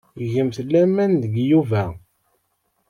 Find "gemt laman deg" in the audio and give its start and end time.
0.31-1.33